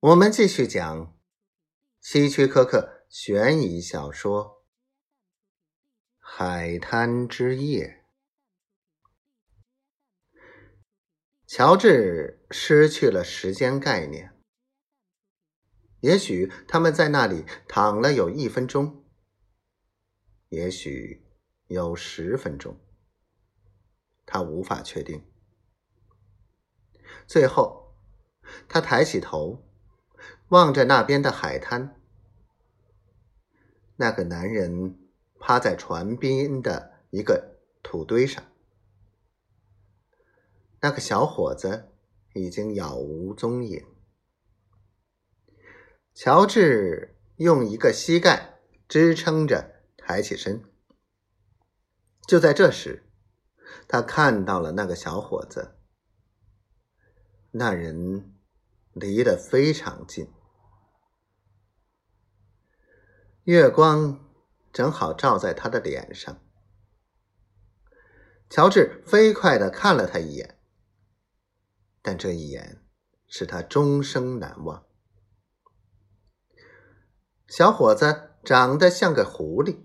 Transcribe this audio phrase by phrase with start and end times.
[0.00, 1.16] 我们继续讲
[2.02, 4.44] 希区柯克悬疑小说
[6.18, 7.86] 《海滩之夜》。
[11.46, 14.38] 乔治失去了时间概念，
[16.00, 19.06] 也许他们在那里躺了有一分钟，
[20.50, 21.26] 也许
[21.68, 22.78] 有十分钟，
[24.26, 25.24] 他无法确定。
[27.26, 27.96] 最后，
[28.68, 29.62] 他抬起头。
[30.48, 32.00] 望着那边的海滩，
[33.96, 34.96] 那个男人
[35.40, 38.44] 趴在船边的一个土堆上，
[40.80, 41.88] 那个小伙子
[42.34, 43.84] 已经杳无踪影。
[46.14, 50.62] 乔治用一个膝盖支撑着抬起身。
[52.28, 53.02] 就在这时，
[53.88, 55.76] 他看到了那个小伙子，
[57.50, 58.32] 那人
[58.92, 60.32] 离得非常近。
[63.46, 64.18] 月光
[64.72, 66.36] 正好照在他的脸上。
[68.50, 70.58] 乔治飞快的看了他一眼，
[72.02, 72.82] 但这一眼
[73.28, 74.84] 使他终生难忘。
[77.46, 79.78] 小伙子长得像个狐狸，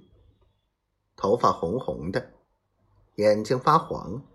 [1.15, 2.33] 头发红红的，
[3.17, 4.25] 眼睛发黄，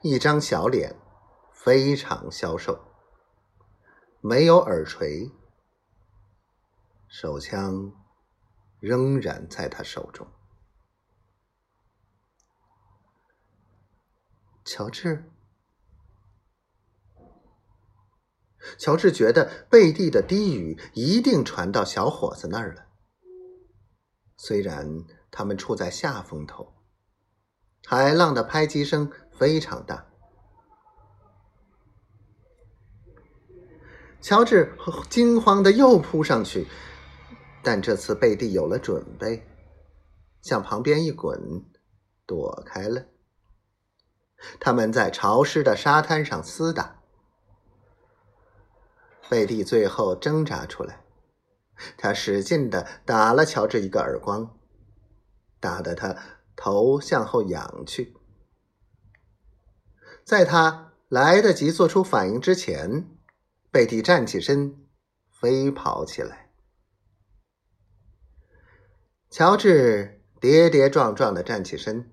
[0.00, 0.96] 一张小脸，
[1.52, 2.80] 非常消瘦，
[4.20, 5.30] 没有耳垂，
[7.06, 8.01] 手枪。
[8.82, 10.26] 仍然在他手中。
[14.64, 15.30] 乔治，
[18.76, 22.86] 乔治觉得贝蒂的低语一定传到小伙子那儿了。
[24.36, 26.74] 虽然他们处在下风头，
[27.86, 30.08] 海浪的拍击声非常大。
[34.20, 34.76] 乔治
[35.08, 36.66] 惊慌的又扑上去。
[37.62, 39.46] 但这次贝蒂有了准备，
[40.40, 41.64] 向旁边一滚，
[42.26, 43.06] 躲开了。
[44.58, 47.00] 他们在潮湿的沙滩上厮打，
[49.28, 51.04] 贝蒂最后挣扎出来，
[51.96, 54.58] 他使劲的打了乔治一个耳光，
[55.60, 56.16] 打得他
[56.56, 58.16] 头向后仰去。
[60.24, 63.08] 在他来得及做出反应之前，
[63.70, 64.88] 贝蒂站起身，
[65.30, 66.51] 飞跑起来。
[69.32, 72.12] 乔治跌跌撞撞的站起身，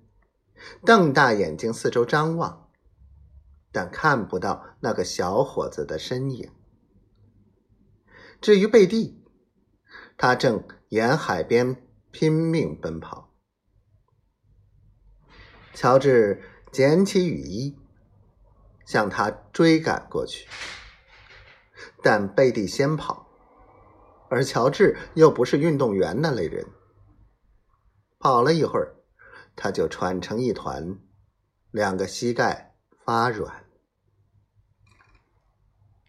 [0.85, 2.69] 瞪大眼睛四周张望，
[3.73, 6.49] 但看不到那个小伙子的身影。
[8.39, 9.21] 至于贝蒂，
[10.15, 13.35] 他正沿海边拼命奔跑。
[15.73, 16.41] 乔治
[16.71, 17.77] 捡起雨衣，
[18.85, 20.47] 向他追赶过去，
[22.01, 23.27] 但贝蒂先跑，
[24.29, 26.65] 而乔治又不是运动员那类人。
[28.19, 28.95] 跑了一会儿，
[29.55, 30.99] 他就喘成一团，
[31.71, 32.75] 两个膝盖
[33.05, 33.68] 发软。